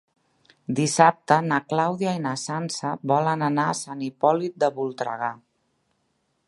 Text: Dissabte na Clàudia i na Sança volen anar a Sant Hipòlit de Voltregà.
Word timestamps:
Dissabte 0.77 1.37
na 1.49 1.59
Clàudia 1.73 2.15
i 2.19 2.23
na 2.23 2.33
Sança 2.45 2.95
volen 3.13 3.47
anar 3.49 3.67
a 3.73 3.77
Sant 3.83 4.03
Hipòlit 4.07 4.61
de 4.65 4.73
Voltregà. 4.79 5.31